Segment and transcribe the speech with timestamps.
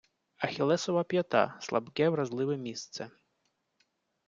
[0.37, 3.09] Ахіллесова п'ята— слабке, вразливе місце